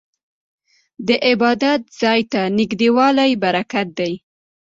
د 1.07 1.09
عبادت 1.27 1.81
ځای 2.01 2.21
ته 2.31 2.41
نږدې 2.57 2.89
والی 2.97 3.31
برکت 3.43 3.87
دی. 3.99 4.13